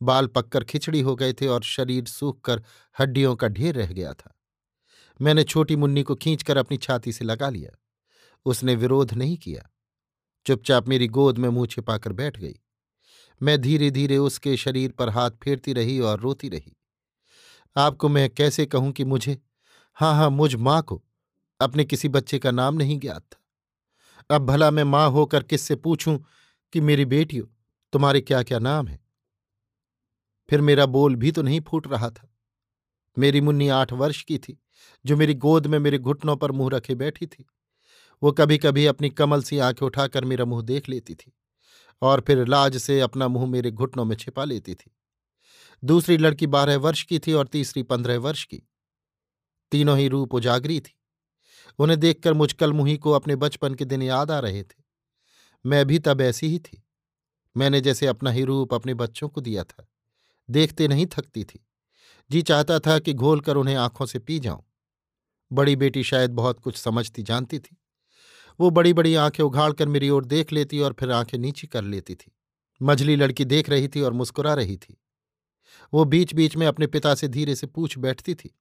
बाल 0.02 0.26
पककर 0.26 0.64
खिचड़ी 0.64 1.00
हो 1.00 1.14
गए 1.16 1.32
थे 1.32 1.46
और 1.46 1.62
शरीर 1.62 2.04
सूख 2.04 2.40
कर 2.40 2.62
हड्डियों 2.98 3.36
का 3.36 3.48
ढेर 3.48 3.74
रह 3.74 3.92
गया 3.92 4.12
था। 4.12 4.34
मैंने 5.20 5.44
छोटी 5.44 5.76
मुन्नी 5.76 6.02
को 6.02 6.14
खींचकर 6.14 6.56
अपनी 6.56 6.76
छाती 6.76 7.12
से 7.12 7.24
लगा 7.24 7.48
लिया। 7.50 7.70
उसने 8.46 8.74
विरोध 8.74 9.14
नहीं 9.14 9.36
किया। 9.36 9.70
चुपचाप 10.46 10.88
मेरी 10.88 11.08
गोद 11.08 11.38
में 11.38 11.48
मुँह 11.48 11.66
छिपाकर 11.66 12.12
बैठ 12.12 12.38
गई। 12.38 12.54
मैं 13.42 13.60
धीरे 13.60 13.90
धीरे 13.90 14.16
उसके 14.16 14.56
शरीर 14.56 14.92
पर 14.92 15.08
हाथ 15.08 15.30
फेरती 15.30 15.72
रही 15.72 16.00
और 16.00 16.20
रोती 16.20 16.48
रही। 16.48 16.76
आपको 17.76 18.08
मैं 18.08 18.30
कैसे 18.30 18.66
कहूँ 18.66 18.92
कि 18.92 19.04
मुझे 19.04 19.38
हाँ 19.94 20.14
हाँ 20.14 20.30
मुझ 20.30 20.54
माँ 20.54 20.82
को। 20.82 21.02
अपने 21.60 21.84
किसी 21.84 22.08
बच्चे 22.08 22.38
का 22.38 22.50
नाम 22.50 22.74
नहीं 22.74 23.00
ज्ञात 23.00 23.22
था। 23.22 24.36
अब 24.36 24.46
भला 24.46 24.70
मैं 24.70 24.84
माँ 24.84 25.10
होकर 25.10 25.42
किससे 25.42 25.76
पूछूँ 25.76 26.24
कि 26.72 26.80
मेरी 26.80 27.04
बेटियों, 27.04 27.46
तुम्हारे 27.92 28.20
क्या 28.20 28.42
क्या 28.42 28.58
नाम 28.58 28.86
है? 28.86 29.00
फिर 30.50 30.60
मेरा 30.60 30.86
बोल 30.86 31.16
भी 31.16 31.32
तो 31.32 31.42
नहीं 31.42 31.60
फूट 31.60 31.86
रहा 31.86 32.10
था। 32.10 32.34
मेरी 33.18 33.40
मुन्नी 33.40 33.68
आठ 33.68 33.92
वर्ष 33.92 34.22
की 34.22 34.38
थी, 34.38 34.62
जो 35.06 35.16
मेरी 35.16 35.34
गोद 35.34 35.66
में 35.66 35.78
मेरे 35.78 35.98
घुटनों 35.98 36.36
पर 36.36 36.52
मुँह 36.52 36.70
रखे 36.72 36.94
बैठी 36.94 37.26
थी। 37.26 37.46
वो 38.22 38.32
कभी 38.32 38.58
कभी 38.58 38.86
अपनी 38.86 39.10
कमल 39.10 39.42
सी 39.42 39.58
आँखें 39.58 39.86
उठाकर 39.86 40.24
मेरा 40.24 40.44
मुँह 40.44 40.62
देख 40.62 40.88
लेती 40.88 41.14
थी 41.14 41.32
और 42.02 42.20
फिर 42.20 42.46
लाज 42.46 42.76
से 42.76 43.00
अपना 43.00 43.28
मुँह 43.28 43.46
मेरे 43.46 43.70
घुटनों 43.70 44.04
में 44.04 44.16
छिपा 44.16 44.44
लेती 44.44 44.74
थी। 44.74 44.96
दूसरी 45.84 46.16
लड़की 46.16 46.46
बारह 46.46 46.76
वर्ष 46.76 47.02
की 47.02 47.18
थी 47.18 47.32
और 47.32 47.46
तीसरी 47.46 47.82
पंद्रह 47.82 48.18
वर्ष 48.18 48.44
की। 48.44 48.68
तीनों 49.70 49.98
ही 49.98 50.08
रूप 50.08 50.34
उजागरी 50.34 50.80
थी। 50.80 50.94
उन्हें 51.78 52.00
देखकर 52.00 52.32
मुझकल 52.32 52.72
मुही 52.72 52.96
को 52.96 53.10
अपने 53.10 53.36
बचपन 53.36 53.74
के 53.74 53.84
दिन 53.84 54.02
याद 54.02 54.30
आ 54.30 54.38
रहे 54.38 54.62
थे। 54.62 54.82
मैं 55.66 55.86
भी 55.86 55.98
तब 55.98 56.20
ऐसी 56.20 56.46
ही 56.46 56.58
थी। 56.58 56.84
मैंने 57.56 57.80
जैसे 57.80 58.06
अपना 58.06 58.30
ही 58.30 58.44
रूप 58.44 58.74
अपने 58.74 58.94
बच्चों 58.94 59.28
को 59.28 59.40
दिया 59.40 59.64
था। 59.64 59.88
देखते 60.50 60.88
नहीं 60.88 61.06
थकती 61.06 61.44
थी। 61.44 61.66
जी 62.30 62.42
चाहता 62.42 62.78
था 62.78 62.98
कि 62.98 63.14
घोल 63.14 63.40
कर 63.40 63.56
उन्हें 63.56 63.74
आँखों 63.74 64.06
से 64.06 64.18
पी 64.18 64.38
जाऊँ। 64.38 64.64
बड़ी 65.52 65.76
बेटी 65.76 66.02
शायद 66.02 66.30
बहुत 66.30 66.60
कुछ 66.60 66.76
समझती 66.76 67.22
जानती 67.22 67.58
थी। 67.58 67.76
वो 68.60 68.70
बड़ी 68.70 68.92
बड़ी 68.92 69.14
आँखें 69.14 69.44
उघाड़कर 69.44 69.88
मेरी 69.88 70.10
ओर 70.10 70.24
देख 70.24 70.52
लेती 70.52 70.80
और 70.80 70.92
फिर 70.92 71.10
आँखें 71.10 71.38
नीची 71.38 71.66
कर 71.66 71.84
लेती 71.84 72.14
थी। 72.14 72.32
मझली 72.82 73.16
लड़की 73.16 73.44
देख 73.44 73.68
रही 73.68 73.88
थी 73.88 74.00
और 74.00 74.12
मुस्कुरा 74.12 74.54
रही 74.54 74.76
थी। 74.76 75.00
वो 75.94 76.04
बीच 76.04 76.34
बीच 76.34 76.56
में 76.56 76.66
अपने 76.66 76.86
पिता 76.86 77.14
से 77.14 77.28
धीरे 77.28 77.54
से 77.54 77.66
पूछ 77.66 77.98
बैठती 77.98 78.34
थी। 78.34 78.58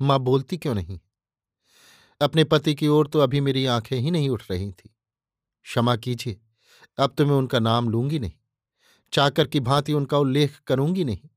माँ 0.00 0.18
बोलती 0.18 0.56
क्यों 0.56 0.74
नहीं? 0.74 1.00
अपने 2.20 2.44
पति 2.44 2.74
की 2.74 2.88
ओर 2.88 3.06
तो 3.06 3.20
अभी 3.20 3.40
मेरी 3.40 3.66
आँखें 3.66 3.96
ही 3.96 4.10
नहीं 4.10 4.28
उठ 4.28 4.42
रही 4.50 4.70
थी। 4.72 4.96
क्षमा 5.62 5.96
कीजिए, 5.96 6.40
अब 6.98 7.14
तो 7.18 7.26
मैं 7.26 7.34
उनका 7.34 7.58
नाम 7.58 7.88
लूँगी 7.88 8.18
नहीं। 8.18 8.32
चाकर 9.12 9.46
की 9.46 9.60
भांति 9.60 9.92
उनका 9.92 10.18
उल्लेख 10.18 10.58
करूँगी 10.58 11.04
नहीं। 11.04 11.28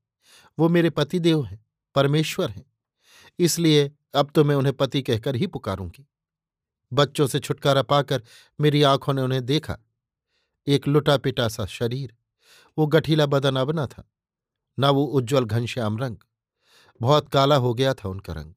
वो 0.58 0.68
मेरे 0.68 0.90
पतिदेव 0.90 1.44
हैं, 1.44 1.66
परमेश्वर 1.94 2.50
हैं। 2.50 2.66
इसलिए 3.38 3.92
अब 4.14 4.30
तो 4.34 4.44
मैं 4.44 4.54
उन्हें 4.54 4.76
पति 4.76 5.02
कहकर 5.02 5.36
ही 5.36 5.46
पुकारूँगी। 5.46 6.06
बच्चों 6.92 7.26
से 7.26 7.40
छुटकारा 7.40 7.82
पाकर 7.82 8.22
मेरी 8.60 8.82
आँखों 8.82 9.12
ने 9.12 9.22
उन्हें 9.22 9.44
देखा। 9.46 9.78
एक 10.66 10.88
लुटा 10.88 11.16
पिटा 11.16 11.48
सा 11.48 11.66
शरीर, 11.66 12.14
वो 12.78 12.86
गठीला 12.86 13.26
बदन 13.26 13.56
अब 13.56 13.70
न 13.80 13.86
था, 13.86 14.10
न 14.78 14.86
वो 14.86 15.04
उज्ज्वल 15.04 15.44
घनश्याम 15.44 15.98
रंग। 15.98 16.16
बहुत 17.00 17.28
काला 17.28 17.56
हो 17.56 17.74
गया 17.74 17.94
था 17.94 18.08
उनका 18.08 18.32
रंग। 18.32 18.54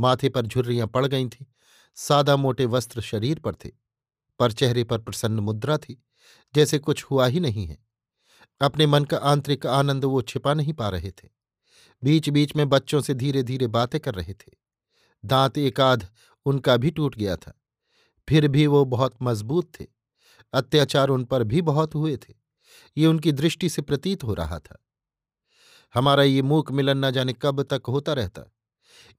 माथे 0.00 0.28
पर 0.28 0.46
झुर्रियाँ 0.46 0.86
पड़ 0.86 1.06
गई 1.06 1.28
थीं। 1.28 1.46
सादा 1.94 2.36
मोटे 2.36 2.66
वस्त्र 2.66 3.00
शरीर 3.00 3.38
पर 3.38 3.54
थे, 3.54 3.70
पर 4.38 4.52
चेहरे 4.52 4.84
पर 4.84 4.98
प्रसन्न 4.98 5.40
मुद्रा 5.40 5.78
थी, 5.78 6.04
जैसे 6.54 6.78
कुछ 6.78 7.04
हुआ 7.04 7.26
ही 7.26 7.40
नहीं 7.40 7.66
है। 7.66 7.78
अपने 8.60 8.86
मन 8.86 9.04
का 9.04 9.16
आंतरिक 9.16 9.66
आनंद 9.66 10.04
वो 10.04 10.22
छिपा 10.22 10.54
नहीं 10.54 10.72
पा 10.72 10.88
रहे 10.88 11.10
थे। 11.10 11.28
बीच 12.04 12.28
बीच 12.28 12.56
में 12.56 12.68
बच्चों 12.68 13.00
से 13.00 13.14
धीरे 13.14 13.42
धीरे 13.42 13.66
बातें 13.66 14.00
कर 14.00 14.14
रहे 14.14 14.34
थे। 14.34 14.52
दांत 15.24 15.58
एकाध 15.58 16.08
उनका 16.44 16.76
भी 16.76 16.90
टूट 16.90 17.16
गया 17.16 17.36
था। 17.36 17.60
फिर 18.28 18.48
भी 18.48 18.66
वो 18.66 18.84
बहुत 18.84 19.14
मज़बूत 19.22 19.80
थे। 19.80 19.86
अत्याचार 20.52 21.08
उन 21.08 21.24
पर 21.24 21.44
भी 21.44 21.62
बहुत 21.62 21.94
हुए 21.94 22.16
थे। 22.16 22.34
ये 22.96 23.06
उनकी 23.06 23.32
दृष्टि 23.32 23.68
से 23.68 23.82
प्रतीत 23.82 24.24
हो 24.24 24.34
रहा 24.34 24.58
था। 24.58 24.84
हमारा 25.94 26.22
ये 26.22 26.42
मूक 26.42 26.70
मिलन 26.70 27.04
न 27.04 27.10
जाने 27.10 27.32
कब 27.32 27.62
तक 27.62 27.82
होता 27.88 28.12
रहता। 28.12 28.52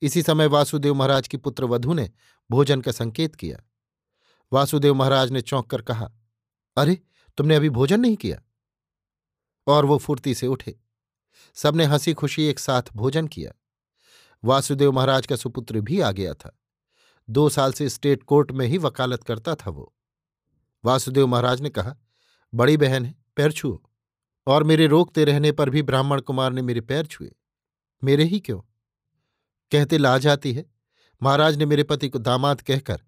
इसी 0.02 0.22
समय 0.22 0.46
वासुदेव 0.46 0.94
महाराज 0.94 1.28
की 1.28 1.38
पुत्र 1.38 1.66
वधु 1.66 1.94
ने 1.94 2.12
भोजन 2.52 2.82
का 2.82 2.92
संकेत 2.92 3.36
किया। 3.36 3.58
वासुदेव 4.54 4.94
महाराज 4.94 5.32
ने 5.32 5.42
चौंक 5.42 5.70
कर 5.70 5.82
कहा, 5.82 6.12
अरे, 6.78 7.02
तुमने 7.38 7.56
अभी 7.56 7.70
भोजन 7.70 8.00
नहीं 8.00 8.16
किया? 8.16 8.42
और 9.68 9.86
वो 9.86 9.98
फुर्ती 9.98 10.36
से 10.36 10.48
उठे। 10.48 10.80
सबने 11.54 11.86
हँसी 11.86 12.14
खुशी 12.14 12.44
एक 12.44 12.60
साथ 12.60 12.82
भोजन 12.94 13.28
किया। 13.28 13.52
वासुदेव 14.44 14.92
महाराज 14.92 15.28
का 15.28 15.36
सुपुत्र 15.36 15.82
भी 15.82 16.00
आ 16.00 16.12
गया 16.12 16.34
था। 16.34 16.60
दो 17.30 17.50
साल 17.50 17.74
से 17.74 17.90
स्टेट 17.90 18.24
कोर्ट 18.24 18.52
में 18.52 18.68
ही 18.68 18.78
वकालत 18.78 19.24
करता 19.24 19.56
था 19.56 19.70
वो। 19.70 19.96
वासुदेव 20.86 21.28
महाराज 21.28 21.62
ने 21.62 21.70
कहा, 21.70 21.96
बड़ी 22.56 22.78
बहन 22.78 23.06
है, 23.06 23.16
पैर 23.36 23.52
छुओ। 23.52 23.91
और 24.48 24.64
मेरे 24.64 24.88
रोकते 24.88 25.26
रहने 25.26 25.52
पर 25.52 25.70
भी 25.70 25.82
ब्राह्मण 25.82 26.22
कुमार 26.22 26.54
ने 26.54 26.62
मेरे 26.62 26.82
पैर 26.82 27.06
छुए। 27.06 27.32
मेरे 28.04 28.24
ही 28.24 28.40
क्यों? 28.40 28.62
कहते 29.72 29.98
ला 29.98 30.18
जाती 30.18 30.54
है। 30.54 30.66
महाराज 31.24 31.58
ने 31.58 31.66
मेरे 31.66 31.84
पति 31.84 32.10
को 32.10 32.20
दामाद 32.20 32.62
कहकर 32.62 33.02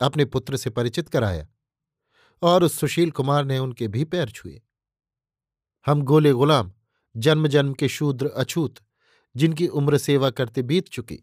अपने 0.00 0.24
पुत्र 0.24 0.56
से 0.56 0.70
परिचित 0.70 1.08
कराया 1.08 1.46
और 2.42 2.64
उस 2.64 2.78
सुशील 2.78 3.10
कुमार 3.10 3.44
ने 3.44 3.58
उनके 3.58 3.88
भी 3.88 4.04
पैर 4.04 4.30
छुए। 4.30 4.62
हम 5.86 6.02
गोले 6.02 6.32
गुलाम 6.32 6.72
जन्म 7.16 7.46
जन्म 7.46 7.74
के 7.74 7.88
शूद्र 7.88 8.26
अछूत, 8.26 8.74
जिनकी 9.36 9.66
उम्र 9.66 9.98
सेवा 9.98 10.30
करते 10.30 10.62
बीत 10.62 10.88
चुकी, 10.88 11.18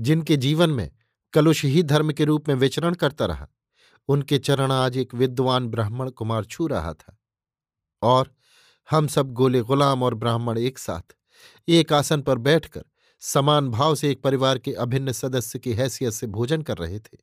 जिनके 0.00 0.36
जीवन 0.36 0.70
में 0.70 0.90
कलुष 1.32 1.64
ही 1.64 1.82
धर्म 1.82 2.12
के 2.12 2.24
रूप 2.24 2.48
में 2.48 2.54
विचरण 2.54 2.94
करता 2.94 3.26
रहा, 3.26 3.48
उनके 4.08 4.38
चरण 4.38 4.72
आज 4.72 4.96
एक 4.96 5.14
विद्वान 5.14 5.68
ब्राह्मण 5.68 6.10
कुमार 6.10 6.44
छू 6.44 6.66
रहा 6.66 6.94
था। 6.94 7.18
और 8.02 8.34
हम 8.90 9.06
सब 9.06 9.32
गोले 9.32 9.60
गुलाम 9.60 10.02
और 10.02 10.14
ब्राह्मण 10.14 10.58
एक 10.58 10.78
साथ। 10.78 11.16
एक 11.68 11.92
आसन 11.92 12.22
पर 12.22 12.38
बैठकर 12.38 12.84
समान 13.20 13.68
भाव 13.68 13.94
से 13.94 14.10
एक 14.10 14.22
परिवार 14.22 14.58
के 14.58 14.72
अभिन्न 14.72 15.12
सदस्य 15.12 15.58
की 15.58 15.72
हैसियत 15.72 16.12
से 16.12 16.26
भोजन 16.26 16.62
कर 16.62 16.78
रहे 16.78 16.98
थे। 16.98 17.18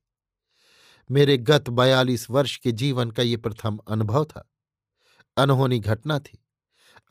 मेरे 1.11 1.37
गत 1.37 1.69
बयालीस 1.69 2.29
वर्ष 2.29 2.57
के 2.57 2.71
जीवन 2.71 3.11
का 3.11 3.23
ये 3.23 3.37
प्रथम 3.37 3.79
अनुभव 3.87 4.25
था। 4.25 4.51
अनहोनी 5.37 5.79
घटना 5.79 6.19
थी। 6.19 6.45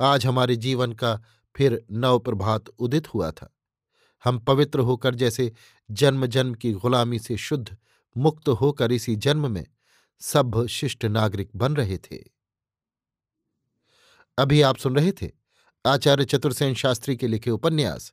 आज 0.00 0.26
हमारे 0.26 0.56
जीवन 0.56 0.92
का 0.92 1.22
फिर 1.56 1.84
नव 1.92 2.18
प्रभात 2.18 2.68
उदित 2.68 3.14
हुआ 3.14 3.30
था। 3.30 3.56
हम 4.24 4.38
पवित्र 4.38 4.80
होकर 4.80 5.14
जैसे 5.14 5.52
जन्म 5.90 6.26
जन्म 6.26 6.54
की 6.54 6.72
गुलामी 6.72 7.18
से 7.18 7.36
शुद्ध, 7.36 7.76
मुक्त 8.16 8.48
होकर 8.48 8.92
इसी 8.92 9.16
जन्म 9.16 9.50
में 9.50 9.66
सभ्य 10.20 10.68
शिष्ट 10.68 11.04
नागरिक 11.04 11.50
बन 11.56 11.76
रहे 11.76 11.98
थे। 11.98 12.35
अभी 14.38 14.60
आप 14.62 14.76
सुन 14.76 14.96
रहे 14.96 15.12
थे 15.12 15.30
आचार्य 15.86 16.24
चतुर्सेन 16.24 16.74
शास्त्री 16.74 17.16
के 17.16 17.26
लिखे 17.26 17.50
उपन्यास, 17.50 18.12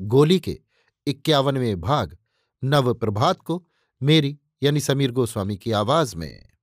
गोली 0.00 0.40
के 0.40 0.60
इक्यावनवें 1.06 1.80
भाग 1.80 2.16
नव 2.64 2.94
प्रभात 2.94 3.40
को 3.40 3.66
मेरी 4.02 4.38
यानी 4.62 4.80
समीर 4.80 5.10
गोस्वामी 5.10 5.56
की 5.56 5.72
आवाज़ 5.72 6.16
में। 6.16 6.53